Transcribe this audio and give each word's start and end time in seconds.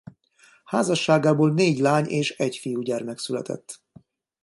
Házasságából 0.63 1.51
négy 1.53 1.79
lány- 1.79 2.07
és 2.07 2.31
egy 2.35 2.57
fiúgyermek 2.57 3.17
született. 3.17 3.83